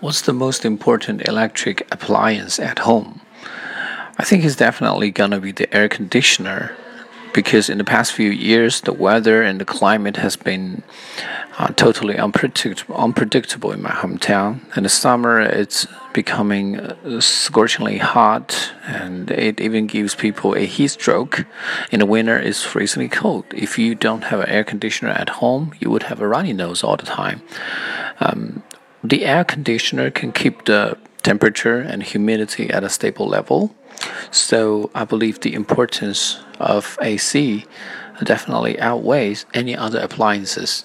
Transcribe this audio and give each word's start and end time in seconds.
What's 0.00 0.22
the 0.22 0.32
most 0.32 0.64
important 0.64 1.28
electric 1.28 1.86
appliance 1.92 2.58
at 2.58 2.78
home? 2.80 3.20
I 4.16 4.24
think 4.24 4.44
it's 4.44 4.56
definitely 4.56 5.10
gonna 5.10 5.40
be 5.40 5.52
the 5.52 5.72
air 5.76 5.90
conditioner 5.90 6.74
because 7.34 7.68
in 7.68 7.76
the 7.76 7.84
past 7.84 8.12
few 8.12 8.30
years 8.30 8.80
the 8.80 8.94
weather 8.94 9.42
and 9.42 9.60
the 9.60 9.66
climate 9.66 10.16
has 10.16 10.36
been 10.36 10.82
uh, 11.58 11.68
totally 11.76 12.16
unpredictable, 12.16 12.96
unpredictable 12.96 13.72
in 13.72 13.82
my 13.82 13.90
hometown. 13.90 14.60
In 14.74 14.84
the 14.84 14.88
summer, 14.88 15.38
it's 15.38 15.86
becoming 16.14 16.80
uh, 16.80 17.20
scorchingly 17.20 17.98
hot, 17.98 18.72
and 18.86 19.30
it 19.30 19.60
even 19.60 19.86
gives 19.86 20.14
people 20.14 20.54
a 20.54 20.64
heat 20.64 20.88
stroke. 20.88 21.44
In 21.90 22.00
the 22.00 22.06
winter, 22.06 22.38
it's 22.38 22.64
freezingly 22.64 23.12
cold. 23.12 23.44
If 23.52 23.78
you 23.78 23.94
don't 23.94 24.24
have 24.24 24.40
an 24.40 24.48
air 24.48 24.64
conditioner 24.64 25.10
at 25.10 25.28
home, 25.28 25.74
you 25.80 25.90
would 25.90 26.04
have 26.04 26.22
a 26.22 26.26
runny 26.26 26.54
nose 26.54 26.82
all 26.82 26.96
the 26.96 27.04
time. 27.04 27.42
Um, 28.20 28.49
the 29.02 29.24
air 29.24 29.44
conditioner 29.44 30.10
can 30.10 30.32
keep 30.32 30.64
the 30.64 30.96
temperature 31.22 31.78
and 31.78 32.02
humidity 32.02 32.70
at 32.70 32.84
a 32.84 32.88
stable 32.88 33.26
level. 33.26 33.74
So 34.30 34.90
I 34.94 35.04
believe 35.04 35.40
the 35.40 35.54
importance 35.54 36.40
of 36.58 36.98
AC 37.02 37.66
definitely 38.22 38.78
outweighs 38.80 39.46
any 39.54 39.76
other 39.76 39.98
appliances. 39.98 40.84